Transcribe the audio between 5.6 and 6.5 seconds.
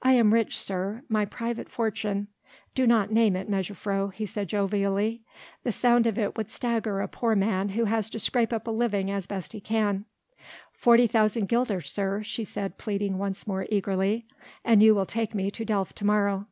"the sound of it